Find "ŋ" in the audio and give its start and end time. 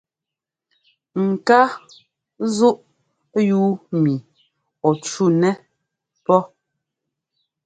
1.27-1.29